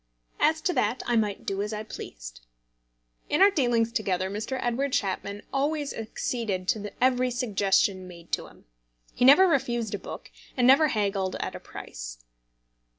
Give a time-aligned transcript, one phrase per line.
[0.39, 2.41] As to that, I might do as I pleased.
[3.29, 4.57] In our dealings together Mr.
[4.59, 8.65] Edward Chapman always acceded to every suggestion made to him.
[9.13, 12.17] He never refused a book, and never haggled at a price.